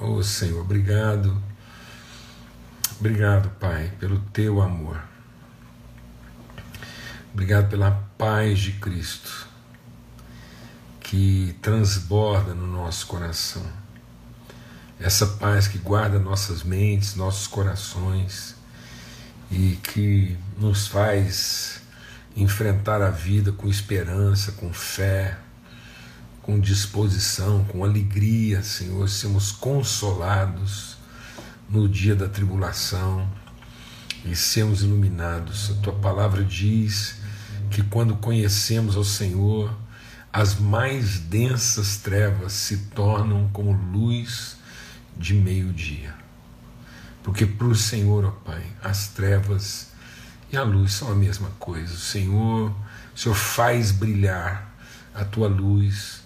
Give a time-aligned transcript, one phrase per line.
[0.00, 1.40] Oh Senhor, obrigado.
[2.98, 5.00] Obrigado, Pai, pelo teu amor.
[7.32, 9.48] Obrigado pela paz de Cristo
[11.00, 13.66] que transborda no nosso coração.
[14.98, 18.54] Essa paz que guarda nossas mentes, nossos corações
[19.50, 21.82] e que nos faz
[22.36, 25.36] enfrentar a vida com esperança, com fé,
[26.42, 30.96] com disposição, com alegria, Senhor, sermos consolados
[31.70, 33.30] no dia da tribulação
[34.24, 35.70] e sermos iluminados.
[35.70, 37.16] A tua palavra diz
[37.70, 39.72] que quando conhecemos ao Senhor,
[40.32, 44.56] as mais densas trevas se tornam como luz
[45.16, 46.14] de meio-dia.
[47.22, 49.92] Porque para o Senhor, ó Pai, as trevas
[50.52, 51.94] e a luz são a mesma coisa.
[51.94, 52.74] O Senhor,
[53.14, 54.74] o Senhor faz brilhar
[55.14, 56.21] a tua luz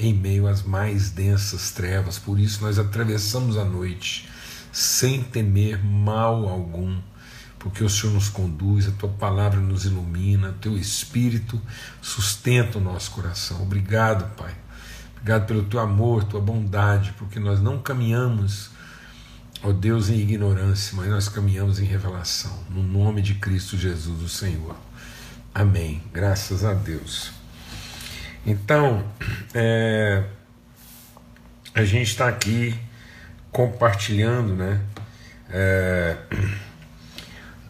[0.00, 2.18] em meio às mais densas trevas.
[2.18, 4.28] Por isso nós atravessamos a noite
[4.72, 7.00] sem temer mal algum
[7.60, 11.60] porque o Senhor nos conduz, a tua palavra nos ilumina, o teu espírito
[12.00, 13.62] sustenta o nosso coração.
[13.62, 14.54] Obrigado, Pai.
[15.12, 18.70] Obrigado pelo teu amor, tua bondade, porque nós não caminhamos,
[19.62, 24.28] ó Deus, em ignorância, mas nós caminhamos em revelação, no nome de Cristo Jesus, o
[24.28, 24.74] Senhor.
[25.54, 26.02] Amém.
[26.10, 27.39] Graças a Deus.
[28.46, 29.04] Então,
[29.54, 30.24] é,
[31.74, 32.74] a gente está aqui
[33.52, 34.80] compartilhando, né?
[35.52, 36.16] É,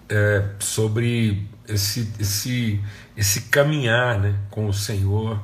[0.08, 2.80] é, sobre esse, esse,
[3.16, 5.42] esse caminhar né, com o Senhor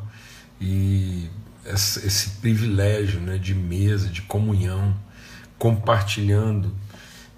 [0.60, 1.30] e
[1.64, 4.94] esse, esse privilégio né, de mesa, de comunhão,
[5.58, 6.74] compartilhando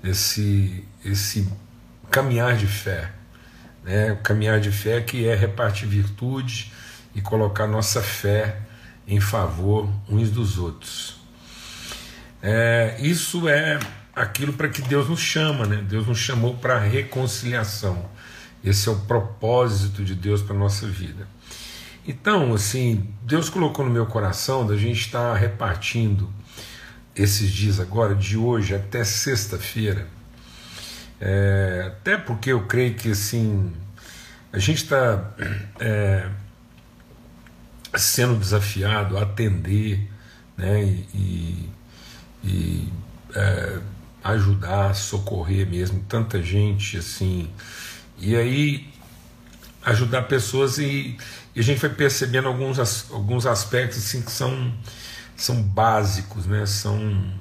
[0.03, 1.49] esse, esse
[2.11, 3.13] caminhar de fé.
[3.85, 6.73] Né, caminhar de fé que é repartir virtude
[7.19, 8.61] e colocar nossa fé
[9.05, 11.17] em favor uns dos outros.
[12.41, 13.81] É, isso é
[14.15, 15.85] aquilo para que Deus nos chama, né?
[15.89, 18.09] Deus nos chamou para reconciliação.
[18.65, 21.27] Esse é o propósito de Deus para nossa vida.
[22.07, 26.33] Então, assim, Deus colocou no meu coração da gente estar repartindo
[27.17, 30.07] esses dias agora, de hoje até sexta-feira,
[31.21, 33.73] é, até porque eu creio que assim
[34.53, 35.35] a gente está
[35.81, 36.29] é,
[37.95, 40.09] sendo desafiado a atender
[40.57, 40.83] né,
[41.15, 41.69] e,
[42.45, 42.93] e
[43.35, 43.81] é,
[44.23, 47.51] ajudar, socorrer mesmo tanta gente assim.
[48.19, 48.89] E aí
[49.83, 51.17] ajudar pessoas e,
[51.55, 54.75] e a gente vai percebendo alguns, alguns aspectos assim que são,
[55.37, 56.67] são básicos, né?
[56.67, 57.33] são,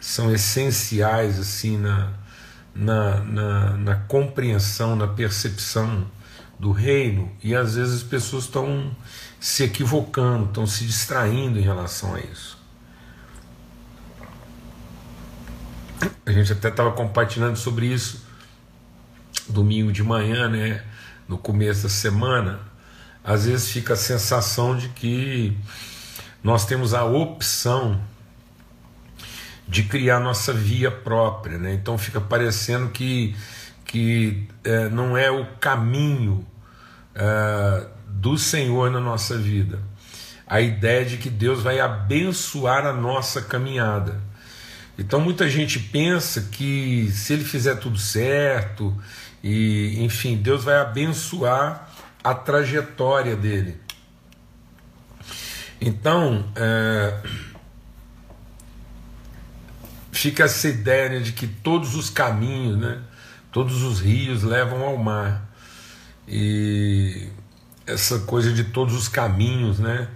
[0.00, 2.12] são essenciais assim na,
[2.74, 6.06] na, na, na compreensão, na percepção
[6.58, 8.96] do reino e às vezes as pessoas estão
[9.40, 12.58] se equivocando, estão se distraindo em relação a isso.
[16.26, 18.26] A gente até estava compartilhando sobre isso
[19.48, 20.84] domingo de manhã, né?
[21.26, 22.60] No começo da semana.
[23.24, 25.56] Às vezes fica a sensação de que
[26.42, 28.00] nós temos a opção
[29.66, 31.74] de criar nossa via própria, né?
[31.74, 33.36] Então fica parecendo que,
[33.84, 36.46] que é, não é o caminho
[37.14, 37.86] é,
[38.18, 39.80] do Senhor na nossa vida.
[40.46, 44.20] A ideia de que Deus vai abençoar a nossa caminhada.
[44.98, 48.96] Então muita gente pensa que se ele fizer tudo certo,
[49.42, 51.88] e enfim, Deus vai abençoar
[52.22, 53.80] a trajetória dele.
[55.80, 57.22] Então, é,
[60.10, 63.00] fica essa ideia né, de que todos os caminhos, né,
[63.52, 65.48] todos os rios levam ao mar.
[66.26, 67.28] E
[67.88, 70.08] essa coisa de todos os caminhos né,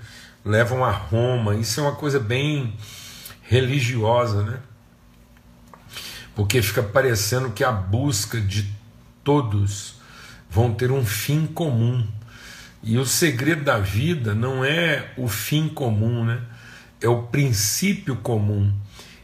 [0.44, 2.76] levam a Roma, isso é uma coisa bem
[3.42, 4.60] religiosa, né?
[6.34, 8.70] porque fica parecendo que a busca de
[9.24, 9.96] todos
[10.50, 12.06] vão ter um fim comum.
[12.82, 16.42] E o segredo da vida não é o fim comum, né?
[17.00, 18.72] é o princípio comum.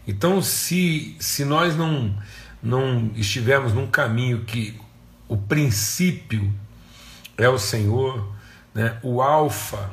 [0.07, 2.15] Então, se, se nós não,
[2.63, 4.79] não estivermos num caminho que
[5.27, 6.53] o princípio
[7.39, 8.31] é o Senhor,
[8.75, 8.99] né?
[9.03, 9.91] o Alfa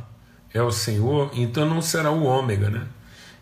[0.54, 2.86] é o Senhor, então não será o Ômega, né?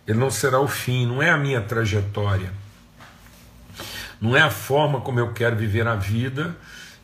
[0.05, 2.51] ele não será o fim, não é a minha trajetória
[4.23, 6.55] não é a forma como eu quero viver a vida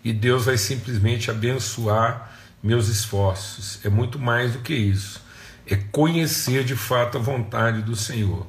[0.02, 2.32] e Deus vai simplesmente abençoar
[2.64, 3.78] meus esforços.
[3.84, 5.22] É muito mais do que isso.
[5.68, 8.48] É conhecer de fato a vontade do Senhor.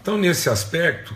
[0.00, 1.14] Então, nesse aspecto,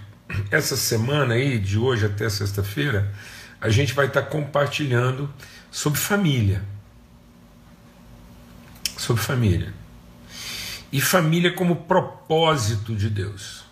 [0.51, 3.11] essa semana aí, de hoje até sexta-feira,
[3.59, 5.33] a gente vai estar compartilhando
[5.79, 6.61] sobre família.
[8.97, 9.73] Sobre família.
[10.91, 13.65] e família como propósito de Deus.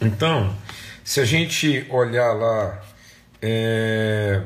[0.00, 0.56] Então,
[1.04, 2.82] se a gente olhar lá,
[3.40, 4.42] é,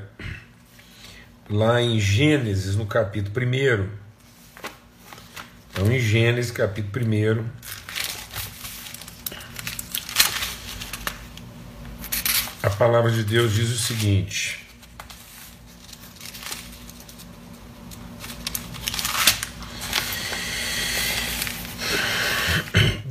[1.48, 3.88] lá em Gênesis, no capítulo 1,
[5.70, 7.46] então em Gênesis, capítulo 1,
[12.62, 14.61] a palavra de Deus diz o seguinte: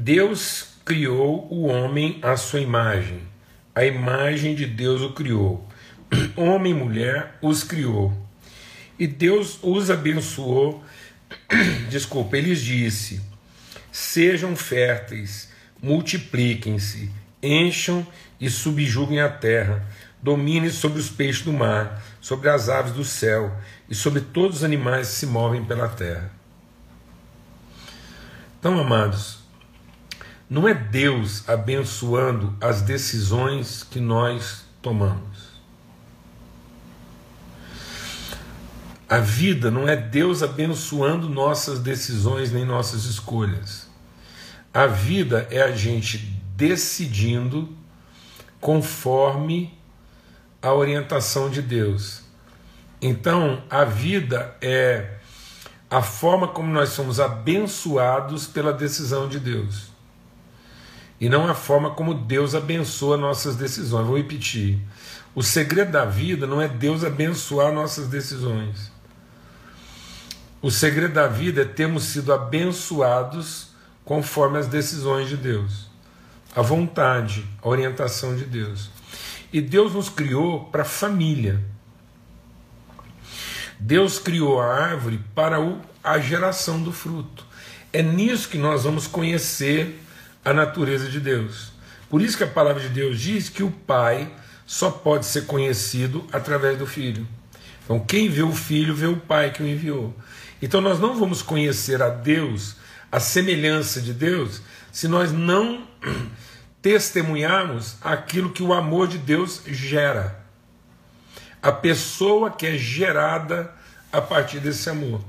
[0.03, 3.21] Deus criou o homem à sua imagem,
[3.75, 5.69] a imagem de Deus o criou.
[6.35, 8.11] Homem e mulher os criou.
[8.97, 10.83] E Deus os abençoou.
[11.87, 13.21] Desculpa, ele disse:
[13.91, 17.11] Sejam férteis, multipliquem-se,
[17.43, 18.05] encham
[18.39, 19.87] e subjuguem a terra,
[20.19, 23.55] dominem sobre os peixes do mar, sobre as aves do céu
[23.87, 26.31] e sobre todos os animais que se movem pela terra.
[28.59, 29.40] Então, amados,
[30.51, 35.49] não é Deus abençoando as decisões que nós tomamos.
[39.07, 43.87] A vida não é Deus abençoando nossas decisões nem nossas escolhas.
[44.73, 46.17] A vida é a gente
[46.57, 47.69] decidindo
[48.59, 49.79] conforme
[50.61, 52.23] a orientação de Deus.
[53.01, 55.13] Então, a vida é
[55.89, 59.90] a forma como nós somos abençoados pela decisão de Deus
[61.21, 64.07] e não a forma como Deus abençoa nossas decisões.
[64.07, 64.79] Vou repetir.
[65.35, 68.91] O segredo da vida não é Deus abençoar nossas decisões.
[70.63, 73.67] O segredo da vida é termos sido abençoados
[74.03, 75.87] conforme as decisões de Deus,
[76.55, 78.89] a vontade, a orientação de Deus.
[79.53, 81.63] E Deus nos criou para família.
[83.79, 85.57] Deus criou a árvore para
[86.03, 87.45] a geração do fruto.
[87.93, 90.01] É nisso que nós vamos conhecer
[90.43, 91.71] a natureza de Deus.
[92.09, 94.29] Por isso que a palavra de Deus diz que o Pai
[94.65, 97.27] só pode ser conhecido através do Filho.
[97.83, 100.15] Então, quem vê o Filho vê o Pai que o enviou.
[100.61, 102.75] Então, nós não vamos conhecer a Deus,
[103.11, 104.61] a semelhança de Deus,
[104.91, 105.87] se nós não
[106.81, 110.43] testemunharmos aquilo que o amor de Deus gera.
[111.61, 113.71] A pessoa que é gerada
[114.11, 115.21] a partir desse amor.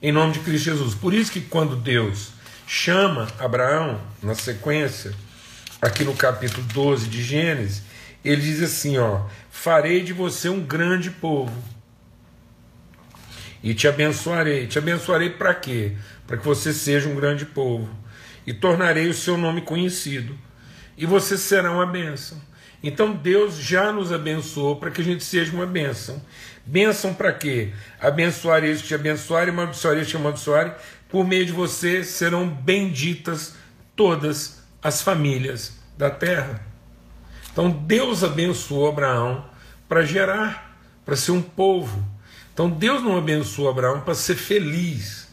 [0.00, 0.94] Em nome de Cristo Jesus.
[0.94, 2.35] Por isso que quando Deus
[2.66, 5.14] chama Abraão, na sequência,
[5.80, 7.82] aqui no capítulo 12 de Gênesis,
[8.24, 11.56] ele diz assim: ó, farei de você um grande povo
[13.62, 14.66] e te abençoarei.
[14.66, 15.96] Te abençoarei para quê?
[16.26, 17.88] Para que você seja um grande povo
[18.46, 20.36] e tornarei o seu nome conhecido
[20.96, 22.40] e você será uma bênção.
[22.82, 26.20] Então Deus já nos abençoou para que a gente seja uma bênção.
[26.64, 27.72] Bênção para quê?
[28.00, 30.72] Abençoarei os que te abençoarem, amaldiçoarei os que te amaldiçoarem,
[31.08, 33.54] por meio de você serão benditas
[33.94, 36.60] todas as famílias da terra.
[37.52, 39.44] Então Deus abençoou Abraão
[39.88, 42.04] para gerar, para ser um povo.
[42.52, 45.28] Então Deus não abençoou Abraão para ser feliz,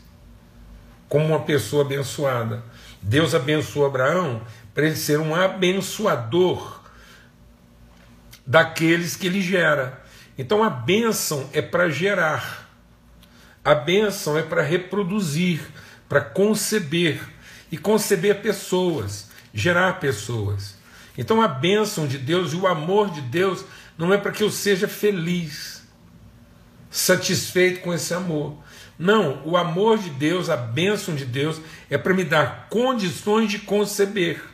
[1.09, 2.63] como uma pessoa abençoada.
[3.01, 4.41] Deus abençoou Abraão
[4.73, 6.82] para ele ser um abençoador
[8.45, 10.01] daqueles que ele gera.
[10.37, 12.69] Então a bênção é para gerar.
[13.63, 15.61] A bênção é para reproduzir,
[16.09, 17.21] para conceber
[17.71, 20.75] e conceber pessoas, gerar pessoas.
[21.17, 23.63] Então a bênção de Deus e o amor de Deus
[23.97, 25.83] não é para que eu seja feliz,
[26.89, 28.57] satisfeito com esse amor.
[28.97, 33.59] Não, o amor de Deus, a bênção de Deus é para me dar condições de
[33.59, 34.52] conceber.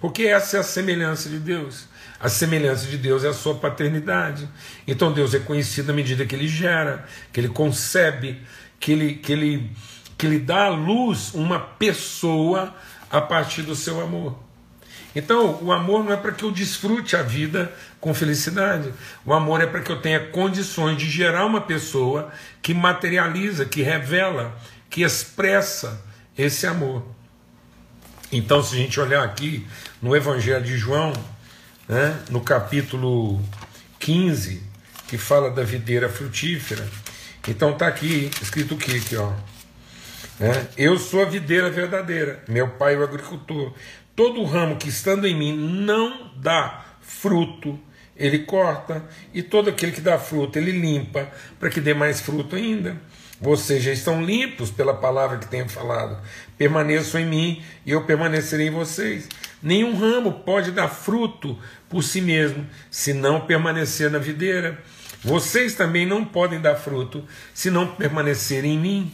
[0.00, 1.86] Porque essa é a semelhança de Deus.
[2.20, 4.48] A semelhança de Deus é a sua paternidade.
[4.86, 8.40] Então Deus é conhecido à medida que ele gera, que ele concebe,
[8.80, 9.70] que ele, que ele,
[10.16, 12.74] que ele dá à luz uma pessoa
[13.10, 14.48] a partir do seu amor.
[15.14, 18.92] Então, o amor não é para que eu desfrute a vida com felicidade.
[19.24, 23.82] O amor é para que eu tenha condições de gerar uma pessoa que materializa, que
[23.82, 24.56] revela,
[24.90, 26.04] que expressa
[26.36, 27.04] esse amor.
[28.30, 29.66] Então, se a gente olhar aqui
[30.02, 31.12] no Evangelho de João,
[31.88, 33.42] né, no capítulo
[33.98, 34.62] 15,
[35.08, 36.86] que fala da videira frutífera.
[37.48, 39.32] Então está aqui escrito o que aqui, ó.
[40.38, 40.68] Né?
[40.76, 43.72] Eu sou a videira verdadeira, meu pai é o agricultor.
[44.14, 47.80] Todo ramo que estando em mim não dá fruto,
[48.14, 52.54] ele corta, e todo aquele que dá fruto, ele limpa, para que dê mais fruto
[52.54, 52.96] ainda.
[53.40, 56.20] Vocês já estão limpos pela palavra que tenho falado.
[56.56, 59.28] Permaneçam em mim e eu permanecerei em vocês.
[59.62, 61.56] Nenhum ramo pode dar fruto
[61.88, 64.82] por si mesmo, se não permanecer na videira.
[65.22, 69.12] Vocês também não podem dar fruto se não permanecerem em mim.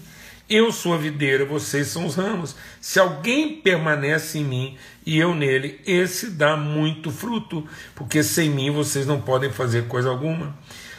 [0.48, 2.54] Eu sou a videira, vocês são os ramos.
[2.78, 4.76] Se alguém permanece em mim
[5.06, 10.10] e eu nele, esse dá muito fruto, porque sem mim vocês não podem fazer coisa
[10.10, 10.54] alguma.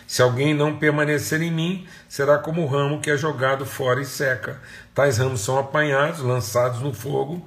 [0.07, 4.05] Se alguém não permanecer em mim, será como o ramo que é jogado fora e
[4.05, 4.61] seca.
[4.93, 7.45] Tais ramos são apanhados, lançados no fogo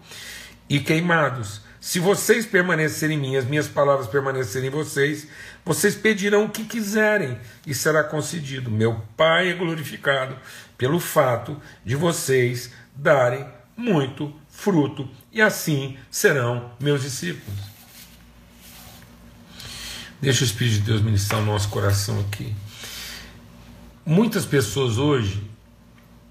[0.69, 1.63] e queimados.
[1.81, 5.27] Se vocês permanecerem em mim, as minhas palavras permanecerem em vocês,
[5.65, 8.71] vocês pedirão o que quiserem e será concedido.
[8.71, 10.37] Meu Pai é glorificado
[10.77, 17.59] pelo fato de vocês darem muito fruto, e assim serão meus discípulos.
[20.21, 22.55] Deixa o Espírito de Deus ministrar o nosso coração aqui.
[24.11, 25.47] Muitas pessoas hoje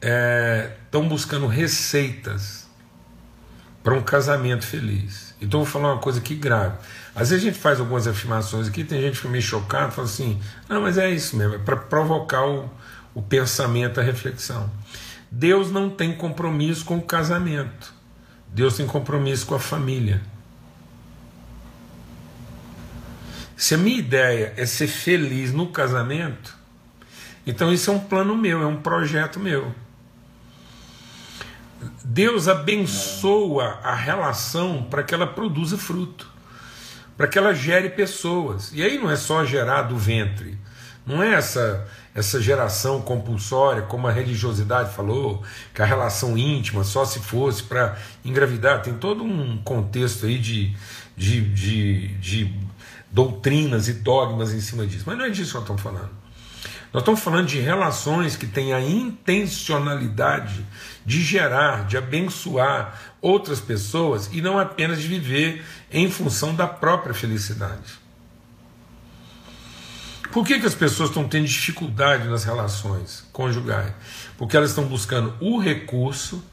[0.01, 2.67] estão é, buscando receitas
[3.83, 5.35] para um casamento feliz.
[5.39, 6.75] Então vou falar uma coisa aqui grave.
[7.13, 10.07] Às vezes a gente faz algumas afirmações aqui, tem gente que fica meio chocado, fala
[10.07, 12.67] assim, não, mas é isso mesmo, é para provocar o,
[13.13, 14.67] o pensamento, a reflexão.
[15.29, 17.93] Deus não tem compromisso com o casamento.
[18.47, 20.19] Deus tem compromisso com a família.
[23.55, 26.56] Se a minha ideia é ser feliz no casamento,
[27.47, 29.73] então isso é um plano meu, é um projeto meu.
[32.03, 36.29] Deus abençoa a relação para que ela produza fruto,
[37.15, 38.71] para que ela gere pessoas.
[38.73, 40.57] E aí não é só gerar do ventre,
[41.05, 41.87] não é essa
[42.17, 47.95] essa geração compulsória, como a religiosidade falou, que a relação íntima só se fosse para
[48.25, 48.81] engravidar.
[48.81, 50.75] Tem todo um contexto aí de,
[51.15, 52.53] de, de, de,
[53.11, 55.03] doutrinas e dogmas em cima disso.
[55.05, 56.09] Mas não é disso que nós estamos falando.
[56.93, 60.65] Nós estamos falando de relações que têm a intencionalidade
[61.05, 67.13] de gerar, de abençoar outras pessoas e não apenas de viver em função da própria
[67.13, 68.07] felicidade.
[70.31, 73.93] Por que, que as pessoas estão tendo dificuldade nas relações conjugais?
[74.37, 76.43] Porque elas estão buscando o recurso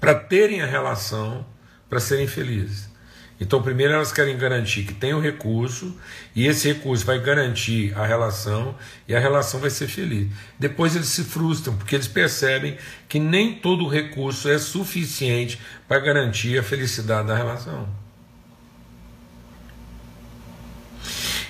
[0.00, 1.44] para terem a relação,
[1.88, 2.93] para serem felizes.
[3.40, 5.96] Então, primeiro elas querem garantir que tem o recurso,
[6.34, 8.76] e esse recurso vai garantir a relação,
[9.08, 10.30] e a relação vai ser feliz.
[10.58, 16.58] Depois eles se frustram, porque eles percebem que nem todo recurso é suficiente para garantir
[16.58, 17.88] a felicidade da relação.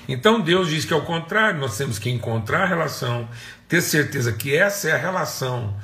[0.09, 3.29] Então Deus diz que ao contrário, nós temos que encontrar a relação,
[3.69, 5.75] ter certeza que essa é a relação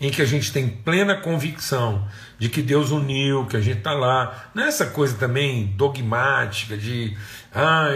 [0.00, 2.06] em que a gente tem plena convicção
[2.38, 4.50] de que Deus uniu, que a gente está lá.
[4.54, 7.16] Não é essa coisa também dogmática de.
[7.54, 7.88] Ah,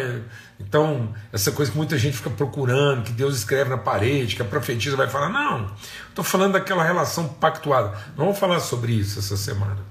[0.59, 4.47] então, essa coisa que muita gente fica procurando, que Deus escreve na parede, que a
[4.47, 5.29] profetisa vai falar.
[5.29, 5.71] Não,
[6.09, 7.97] estou falando daquela relação pactuada.
[8.17, 9.91] Não vamos falar sobre isso essa semana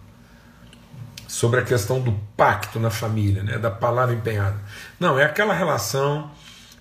[1.30, 4.60] sobre a questão do pacto na família, né, da palavra empenhada.
[5.00, 6.32] Não, é aquela relação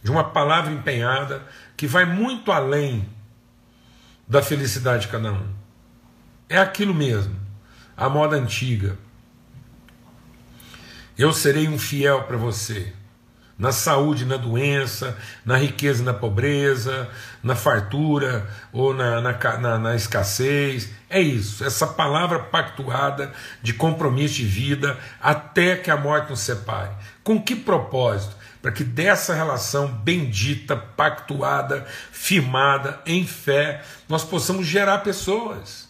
[0.03, 1.43] de uma palavra empenhada
[1.77, 3.07] que vai muito além
[4.29, 5.49] da felicidade de cada um.
[6.49, 7.35] É aquilo mesmo,
[7.97, 8.97] a moda antiga.
[11.17, 12.93] Eu serei um fiel para você
[13.59, 17.09] na saúde, na doença, na riqueza, na pobreza,
[17.43, 20.91] na fartura ou na, na, na, na, escassez.
[21.11, 26.93] É isso, essa palavra pactuada de compromisso de vida até que a morte nos separe.
[27.25, 28.37] Com que propósito?
[28.61, 35.89] Para que dessa relação bendita, pactuada, firmada em fé, nós possamos gerar pessoas,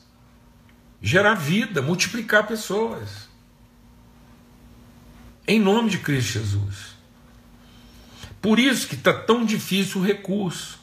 [1.01, 3.29] gerar vida, multiplicar pessoas.
[5.47, 6.99] Em nome de Cristo Jesus.
[8.41, 10.79] Por isso que está tão difícil o recurso.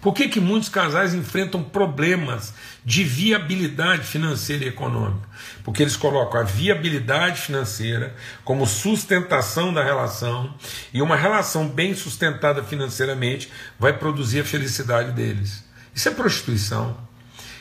[0.00, 5.28] Por que, que muitos casais enfrentam problemas de viabilidade financeira e econômica?
[5.64, 8.14] Porque eles colocam a viabilidade financeira
[8.44, 10.54] como sustentação da relação,
[10.94, 15.64] e uma relação bem sustentada financeiramente vai produzir a felicidade deles.
[15.92, 16.96] Isso é prostituição.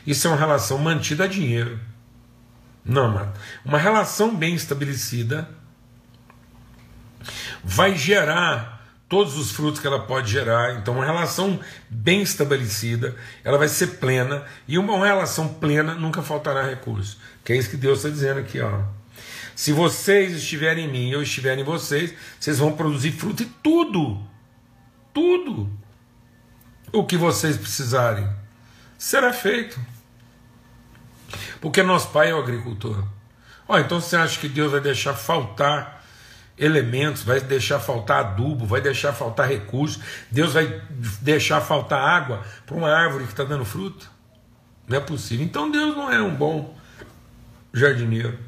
[0.06, 1.79] Isso é uma relação mantida a dinheiro.
[2.86, 3.34] Não, mano.
[3.65, 5.50] Uma relação bem estabelecida
[7.63, 8.76] vai gerar
[9.10, 10.76] todos os frutos que ela pode gerar.
[10.76, 11.60] Então, uma relação
[11.90, 17.18] bem estabelecida, ela vai ser plena, e uma relação plena nunca faltará recurso.
[17.44, 18.82] Que é isso que Deus está dizendo aqui, ó.
[19.56, 24.22] Se vocês estiverem em mim, eu estiver em vocês, vocês vão produzir fruto e tudo,
[25.14, 25.72] tudo
[26.92, 28.30] o que vocês precisarem
[28.98, 29.80] será feito.
[31.60, 33.04] Porque nosso pai é o agricultor.
[33.68, 35.97] Ó, então você acha que Deus vai deixar faltar
[36.58, 40.82] elementos, vai deixar faltar adubo, vai deixar faltar recursos, Deus vai
[41.22, 44.10] deixar faltar água para uma árvore que está dando fruto?
[44.88, 45.46] Não é possível.
[45.46, 46.76] Então Deus não é um bom
[47.74, 48.40] jardineiro.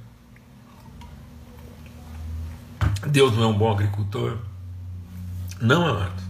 [3.05, 4.37] Deus não é um bom agricultor.
[5.61, 6.23] Não, amado.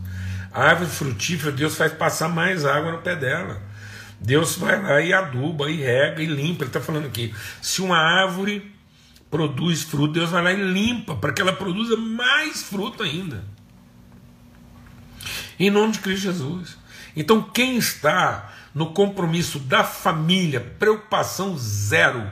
[0.52, 3.62] A árvore frutífera, Deus faz passar mais água no pé dela.
[4.20, 6.64] Deus vai lá e aduba, e rega, e limpa.
[6.64, 8.76] Ele está falando aqui: se uma árvore
[9.30, 13.44] produz fruto, Deus vai lá e limpa para que ela produza mais fruto ainda.
[15.60, 16.78] Em nome de Cristo Jesus.
[17.16, 22.30] Então, quem está no compromisso da família, preocupação zero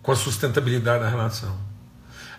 [0.00, 1.58] com a sustentabilidade da relação.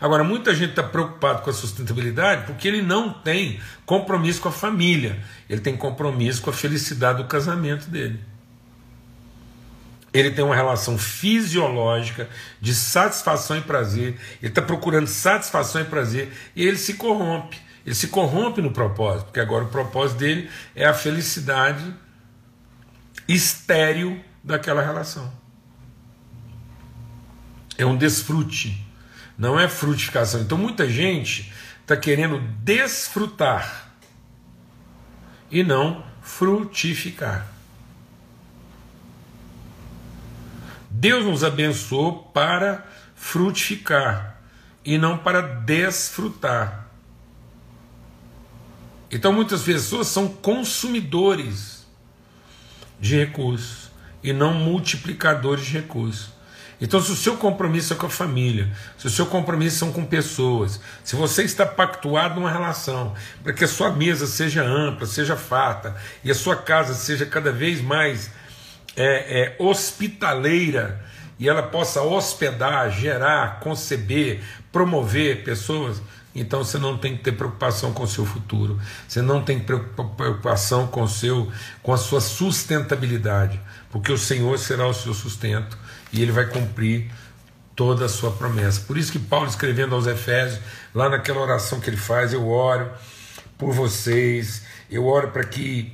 [0.01, 4.51] Agora, muita gente está preocupado com a sustentabilidade porque ele não tem compromisso com a
[4.51, 8.20] família, ele tem compromisso com a felicidade do casamento dele.
[10.13, 12.29] Ele tem uma relação fisiológica
[12.62, 17.60] de satisfação e prazer, ele está procurando satisfação e prazer e ele se corrompe.
[17.86, 21.93] Ele se corrompe no propósito, porque agora o propósito dele é a felicidade
[23.27, 25.32] estéril daquela relação.
[27.77, 28.86] É um desfrute,
[29.38, 30.41] não é frutificação.
[30.41, 31.51] Então muita gente
[31.82, 33.91] está querendo desfrutar
[35.51, 37.52] e não frutificar.
[41.03, 44.38] Deus nos abençoou para frutificar
[44.86, 46.88] e não para desfrutar.
[49.12, 51.86] Então muitas pessoas são consumidores
[53.01, 53.91] de recursos
[54.24, 56.31] e não multiplicadores de recursos.
[56.79, 60.05] Então, se o seu compromisso é com a família, se o seu compromisso são com
[60.05, 65.36] pessoas, se você está pactuado numa relação para que a sua mesa seja ampla, seja
[65.36, 68.31] farta e a sua casa seja cada vez mais
[68.95, 71.03] é, é, hospitaleira
[71.39, 76.01] e ela possa hospedar, gerar, conceber, promover pessoas,
[76.35, 80.88] então você não tem que ter preocupação com o seu futuro, você não tem preocupação
[80.88, 83.59] com, seu, com a sua sustentabilidade,
[83.91, 85.77] porque o Senhor será o seu sustento
[86.12, 87.12] e ele vai cumprir
[87.75, 88.81] toda a sua promessa.
[88.81, 90.59] Por isso que Paulo escrevendo aos Efésios,
[90.93, 92.91] lá naquela oração que ele faz, eu oro
[93.57, 95.93] por vocês, eu oro para que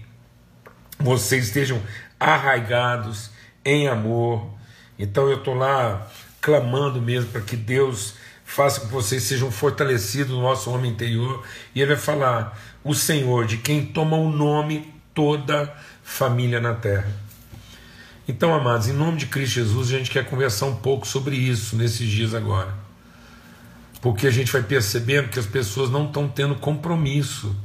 [1.00, 1.82] vocês estejam
[2.20, 3.30] arraigados
[3.64, 4.50] em amor.
[4.98, 6.08] Então eu estou lá
[6.42, 11.44] clamando mesmo para que Deus faça com que vocês sejam fortalecidos no nosso homem interior.
[11.74, 17.12] E ele vai falar: o Senhor, de quem toma o nome toda família na terra.
[18.28, 21.76] Então, amados, em nome de Cristo Jesus, a gente quer conversar um pouco sobre isso
[21.76, 22.74] nesses dias agora.
[24.02, 27.56] Porque a gente vai percebendo que as pessoas não estão tendo compromisso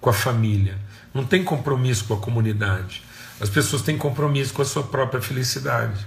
[0.00, 0.78] com a família,
[1.12, 3.02] não tem compromisso com a comunidade.
[3.40, 6.06] As pessoas têm compromisso com a sua própria felicidade.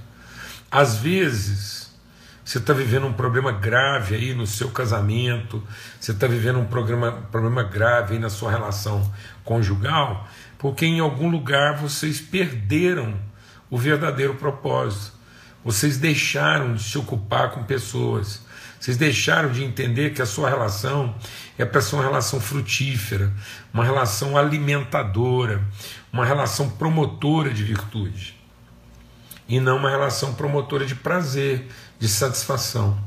[0.69, 1.91] Às vezes,
[2.43, 5.63] você está vivendo um problema grave aí no seu casamento,
[5.99, 9.09] você está vivendo um problema, problema grave aí na sua relação
[9.43, 13.17] conjugal, porque em algum lugar vocês perderam
[13.69, 15.13] o verdadeiro propósito.
[15.63, 18.41] Vocês deixaram de se ocupar com pessoas.
[18.81, 21.13] Vocês deixaram de entender que a sua relação
[21.55, 23.31] é para ser uma relação frutífera,
[23.71, 25.63] uma relação alimentadora,
[26.11, 28.35] uma relação promotora de virtude.
[29.47, 31.67] E não uma relação promotora de prazer,
[31.99, 32.97] de satisfação.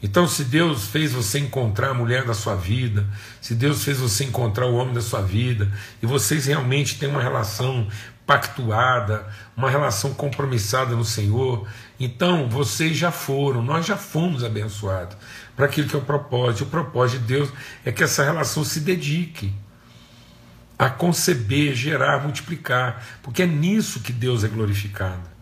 [0.00, 3.04] Então, se Deus fez você encontrar a mulher da sua vida,
[3.40, 5.68] se Deus fez você encontrar o homem da sua vida,
[6.00, 7.88] e vocês realmente têm uma relação
[8.28, 11.66] pactuada, uma relação compromissada no Senhor,
[11.98, 15.16] então vocês já foram, nós já fomos abençoados
[15.56, 16.64] para aquilo que é o propósito.
[16.64, 17.50] O propósito de Deus
[17.86, 19.50] é que essa relação se dedique
[20.78, 25.37] a conceber, gerar, multiplicar, porque é nisso que Deus é glorificado.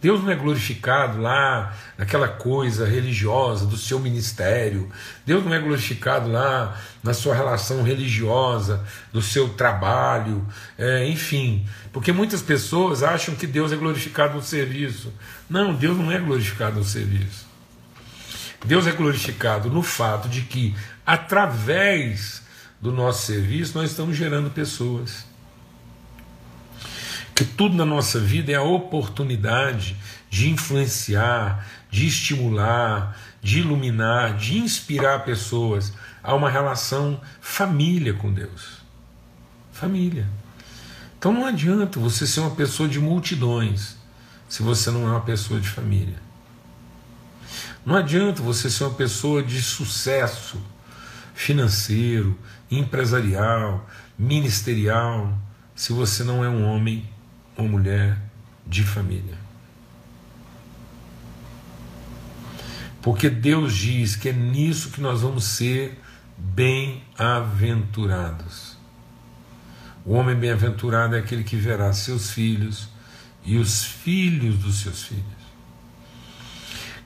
[0.00, 4.88] Deus não é glorificado lá naquela coisa religiosa do seu ministério.
[5.26, 10.46] Deus não é glorificado lá na sua relação religiosa, do seu trabalho,
[10.78, 11.66] é, enfim.
[11.92, 15.12] Porque muitas pessoas acham que Deus é glorificado no serviço.
[15.50, 17.48] Não, Deus não é glorificado no serviço.
[18.64, 22.42] Deus é glorificado no fato de que, através
[22.80, 25.27] do nosso serviço, nós estamos gerando pessoas
[27.38, 29.96] que tudo na nossa vida é a oportunidade
[30.28, 38.78] de influenciar, de estimular, de iluminar, de inspirar pessoas a uma relação família com Deus.
[39.70, 40.26] Família.
[41.16, 43.96] Então não adianta você ser uma pessoa de multidões
[44.48, 46.20] se você não é uma pessoa de família.
[47.86, 50.60] Não adianta você ser uma pessoa de sucesso
[51.34, 52.36] financeiro,
[52.68, 55.38] empresarial, ministerial,
[55.72, 57.08] se você não é um homem
[57.58, 58.16] uma mulher
[58.64, 59.36] de família.
[63.02, 66.00] Porque Deus diz que é nisso que nós vamos ser
[66.36, 68.76] bem-aventurados.
[70.04, 72.88] O homem bem-aventurado é aquele que verá seus filhos
[73.44, 75.24] e os filhos dos seus filhos.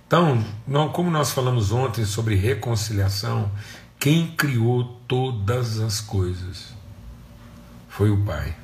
[0.06, 0.44] Então,
[0.92, 3.50] como nós falamos ontem sobre reconciliação,
[3.98, 6.74] quem criou todas as coisas
[7.88, 8.61] foi o Pai.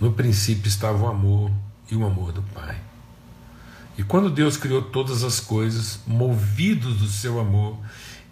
[0.00, 1.50] No princípio estava o amor
[1.90, 2.80] e o amor do Pai.
[3.98, 7.76] E quando Deus criou todas as coisas, movidos do seu amor,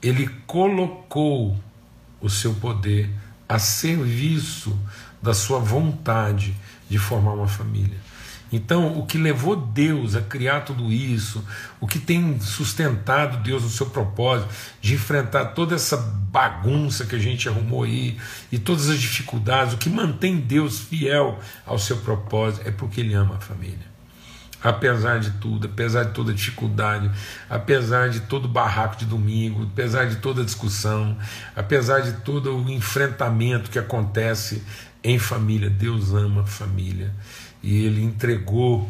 [0.00, 1.58] ele colocou
[2.20, 3.10] o seu poder
[3.46, 4.78] a serviço
[5.20, 6.56] da sua vontade
[6.88, 7.98] de formar uma família.
[8.50, 11.44] Então, o que levou Deus a criar tudo isso,
[11.80, 14.48] o que tem sustentado Deus no seu propósito
[14.80, 18.16] de enfrentar toda essa bagunça que a gente arrumou aí
[18.50, 23.12] e todas as dificuldades, o que mantém Deus fiel ao seu propósito é porque Ele
[23.12, 23.86] ama a família.
[24.60, 27.08] Apesar de tudo, apesar de toda dificuldade,
[27.48, 31.16] apesar de todo barraco de domingo, apesar de toda discussão,
[31.54, 34.64] apesar de todo o enfrentamento que acontece
[35.04, 37.14] em família, Deus ama a família
[37.62, 38.88] e ele entregou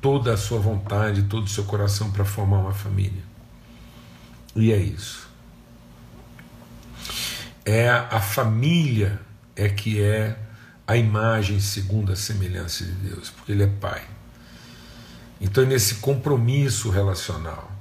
[0.00, 3.22] toda a sua vontade, todo o seu coração para formar uma família.
[4.54, 5.28] E é isso.
[7.64, 9.20] É a família
[9.56, 10.38] é que é
[10.86, 14.02] a imagem segundo a semelhança de Deus, porque ele é pai.
[15.40, 17.72] Então é nesse compromisso relacional.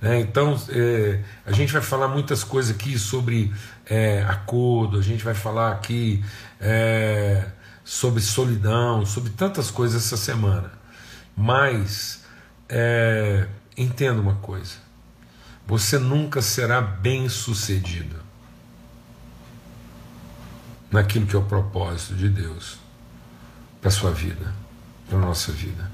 [0.00, 0.20] Né?
[0.20, 3.52] Então é, a gente vai falar muitas coisas aqui sobre
[3.86, 6.24] é, acordo, a gente vai falar aqui
[6.60, 7.46] é,
[7.84, 10.72] sobre solidão, sobre tantas coisas essa semana.
[11.36, 12.24] Mas
[12.68, 14.76] é, entenda uma coisa:
[15.66, 18.16] você nunca será bem sucedido
[20.90, 22.78] naquilo que é o propósito de Deus
[23.80, 24.54] para sua vida,
[25.08, 25.90] para nossa vida,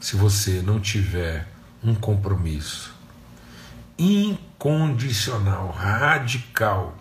[0.00, 1.46] se você não tiver
[1.84, 2.94] um compromisso
[3.98, 6.96] incondicional, radical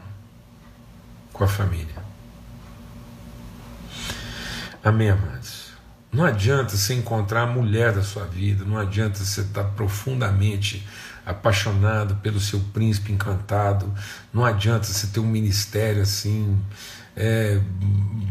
[1.33, 2.04] com a família.
[4.86, 5.71] Amém, amados?
[6.13, 10.88] Não adianta você encontrar a mulher da sua vida, não adianta você estar profundamente
[11.26, 13.91] apaixonado pelo seu príncipe encantado,
[14.32, 16.56] não adianta você ter um ministério assim
[17.15, 17.60] é,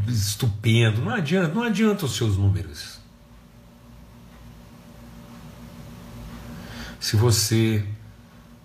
[0.06, 3.00] estupendo, não adianta, não adianta os seus números.
[7.00, 7.84] Se você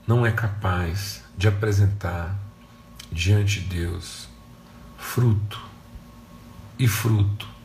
[0.06, 2.38] não é capaz de apresentar
[3.12, 4.30] diante de Deus
[4.96, 5.60] fruto
[6.78, 7.58] e fruto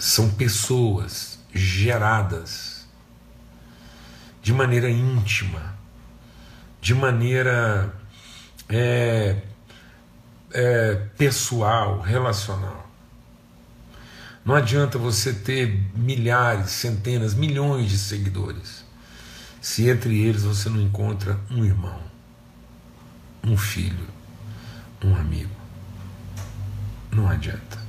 [0.00, 2.88] são pessoas geradas
[4.42, 5.78] de maneira íntima,
[6.80, 7.94] de maneira
[8.66, 9.36] é,
[10.52, 12.88] é, pessoal, relacional.
[14.42, 18.82] Não adianta você ter milhares, centenas, milhões de seguidores,
[19.60, 22.00] se entre eles você não encontra um irmão,
[23.44, 24.08] um filho,
[25.04, 25.54] um amigo.
[27.12, 27.79] Não adianta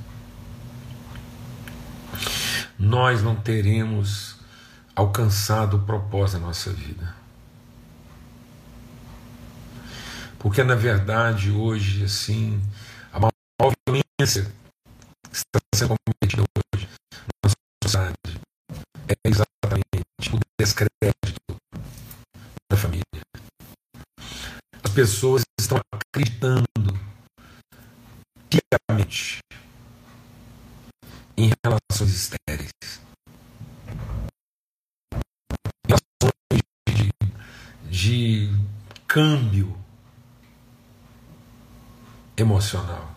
[2.82, 4.38] nós não teremos
[4.96, 7.15] alcançado o propósito da nossa vida.
[10.39, 12.60] Porque na verdade hoje assim
[13.13, 14.52] a maior violência
[15.30, 16.89] que está sendo cometida hoje
[17.46, 17.52] na
[17.84, 18.41] sociedade
[19.08, 21.56] é exatamente o descrédito
[22.70, 23.04] da família.
[24.84, 27.00] As pessoas estão acreditando
[28.50, 29.39] piamente
[31.41, 32.69] em relações estéreis.
[35.88, 37.13] Relações de,
[37.89, 38.56] de
[39.08, 39.75] câmbio
[42.38, 43.15] emocional.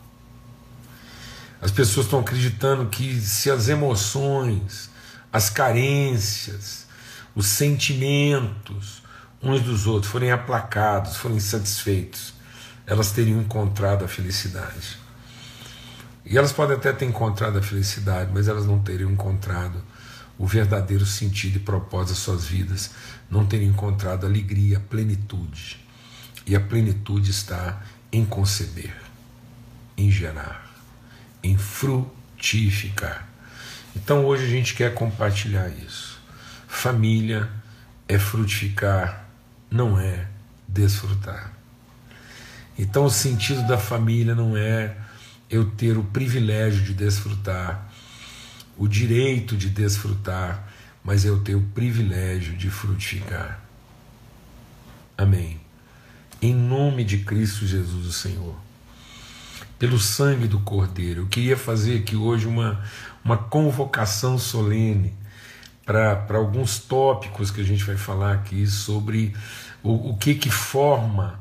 [1.61, 4.91] As pessoas estão acreditando que se as emoções,
[5.33, 6.87] as carências,
[7.35, 9.03] os sentimentos
[9.43, 12.33] uns dos outros forem aplacados, forem satisfeitos,
[12.87, 15.04] elas teriam encontrado a felicidade.
[16.25, 19.83] E elas podem até ter encontrado a felicidade, mas elas não teriam encontrado
[20.39, 22.91] o verdadeiro sentido e propósito das suas vidas,
[23.31, 25.79] não teriam encontrado alegria, plenitude.
[26.47, 28.95] E a plenitude está em conceber,
[29.97, 30.71] em gerar,
[31.43, 33.29] em frutificar.
[33.95, 36.21] Então hoje a gente quer compartilhar isso.
[36.67, 37.49] Família
[38.09, 39.27] é frutificar,
[39.71, 40.27] não é
[40.67, 41.53] desfrutar.
[42.79, 44.97] Então o sentido da família não é
[45.49, 47.93] eu ter o privilégio de desfrutar,
[48.77, 53.61] o direito de desfrutar, mas eu ter o privilégio de frutificar.
[55.17, 55.61] Amém.
[56.41, 58.57] Em nome de Cristo Jesus, o Senhor.
[59.79, 61.23] Pelo sangue do Cordeiro.
[61.23, 62.83] Eu queria fazer aqui hoje uma,
[63.25, 65.15] uma convocação solene
[65.85, 69.35] para alguns tópicos que a gente vai falar aqui sobre
[69.83, 71.39] o, o que que forma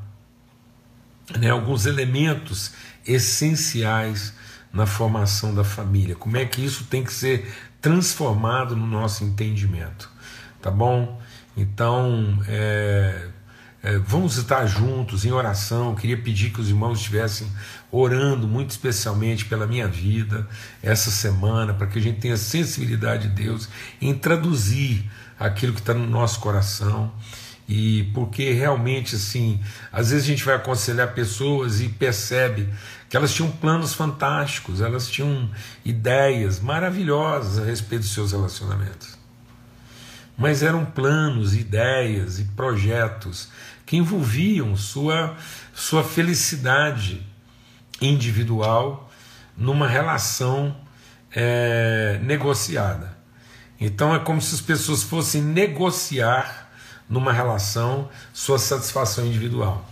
[1.38, 2.72] né, alguns elementos
[3.06, 4.34] essenciais
[4.72, 6.16] na formação da família.
[6.16, 10.10] Como é que isso tem que ser transformado no nosso entendimento,
[10.60, 11.20] tá bom?
[11.56, 13.28] Então, é,
[13.82, 15.94] é, vamos estar juntos em oração.
[15.94, 17.46] Queria pedir que os irmãos estivessem
[17.92, 20.48] orando muito especialmente pela minha vida
[20.82, 23.68] essa semana, para que a gente tenha sensibilidade de Deus
[24.00, 25.08] em traduzir
[25.38, 27.12] aquilo que está no nosso coração.
[27.66, 32.68] E porque realmente, assim, às vezes a gente vai aconselhar pessoas e percebe
[33.08, 35.50] que elas tinham planos fantásticos, elas tinham
[35.84, 39.16] ideias maravilhosas a respeito dos seus relacionamentos.
[40.36, 43.48] Mas eram planos, ideias e projetos
[43.86, 45.36] que envolviam sua,
[45.72, 47.24] sua felicidade
[48.00, 49.10] individual
[49.56, 50.76] numa relação
[51.32, 53.16] é, negociada.
[53.80, 56.63] Então é como se as pessoas fossem negociar
[57.08, 59.84] numa relação sua satisfação individual,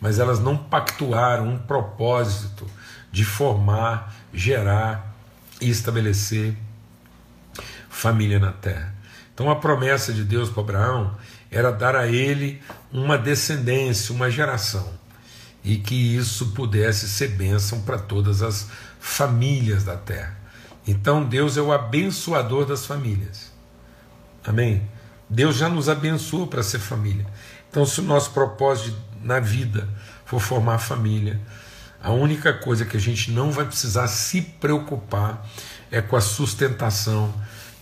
[0.00, 2.66] mas elas não pactuaram um propósito
[3.10, 5.14] de formar, gerar
[5.60, 6.56] e estabelecer
[7.88, 8.94] família na terra.
[9.34, 11.16] Então a promessa de Deus para Abraão
[11.50, 14.92] era dar a ele uma descendência, uma geração,
[15.64, 18.68] e que isso pudesse ser bênção para todas as
[19.00, 20.36] famílias da terra.
[20.86, 23.52] Então Deus é o abençoador das famílias.
[24.44, 24.82] Amém?
[25.28, 27.26] Deus já nos abençoou para ser família.
[27.70, 29.88] Então, se o nosso propósito na vida
[30.24, 31.40] for formar família,
[32.02, 35.46] a única coisa que a gente não vai precisar se preocupar
[35.90, 37.32] é com a sustentação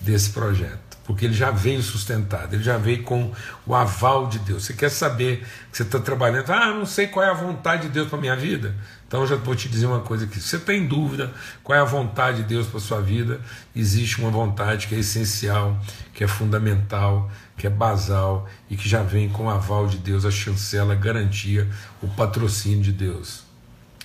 [0.01, 3.33] desse projeto porque ele já veio sustentado, ele já veio com
[3.65, 4.65] o aval de Deus.
[4.65, 7.91] Você quer saber que você está trabalhando, ah, não sei qual é a vontade de
[7.91, 8.75] Deus para minha vida?
[9.07, 10.41] Então já vou te dizer uma coisa aqui.
[10.41, 13.41] Se você tem dúvida qual é a vontade de Deus para a sua vida,
[13.75, 15.79] existe uma vontade que é essencial,
[16.13, 20.25] que é fundamental, que é basal e que já vem com o aval de Deus,
[20.25, 21.69] a chancela, a garantia,
[22.03, 23.45] o patrocínio de Deus.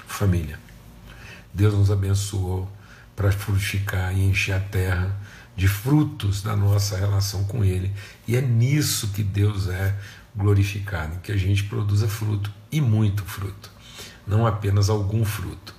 [0.05, 0.59] Família.
[1.51, 2.71] Deus nos abençoou
[3.15, 5.15] para frutificar e encher a terra
[5.55, 7.91] de frutos da nossa relação com Ele.
[8.27, 9.95] E é nisso que Deus é
[10.35, 13.69] glorificado, que a gente produza fruto e muito fruto,
[14.25, 15.75] não apenas algum fruto.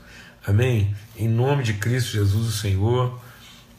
[0.47, 0.95] Amém?
[1.17, 3.19] Em nome de Cristo Jesus, o Senhor,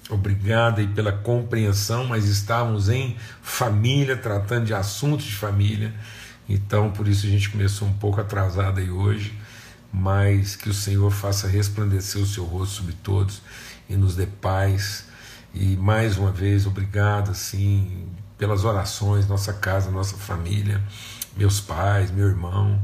[0.09, 5.93] obrigado aí pela compreensão, mas estávamos em família, tratando de assuntos de família,
[6.47, 9.37] então por isso a gente começou um pouco atrasado aí hoje,
[9.91, 13.41] mas que o Senhor faça resplandecer o seu rosto sobre todos
[13.87, 15.05] e nos dê paz
[15.53, 20.81] e mais uma vez, obrigado assim pelas orações, nossa casa, nossa família,
[21.37, 22.81] meus pais, meu irmão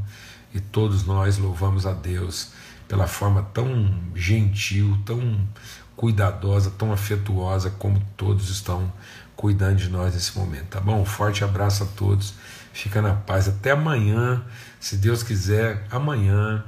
[0.53, 2.51] e todos nós louvamos a Deus
[2.87, 5.47] pela forma tão gentil, tão
[5.95, 8.91] cuidadosa, tão afetuosa como todos estão
[9.35, 11.01] cuidando de nós nesse momento, tá bom?
[11.01, 12.33] Um forte abraço a todos,
[12.73, 14.43] fica na paz, até amanhã,
[14.79, 16.63] se Deus quiser, amanhã,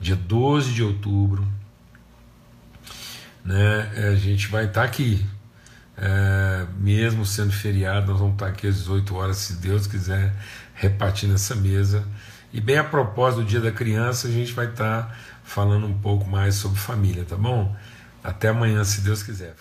[0.00, 1.46] dia 12 de outubro,
[3.44, 5.26] né, a gente vai estar tá aqui.
[5.96, 10.34] É, mesmo sendo feriado, nós vamos estar tá aqui às 18 horas, se Deus quiser,
[10.74, 12.04] repartindo essa mesa.
[12.52, 15.98] E bem a propósito do Dia da Criança, a gente vai estar tá falando um
[15.98, 17.74] pouco mais sobre família, tá bom?
[18.24, 19.54] Até amanhã, se Deus quiser.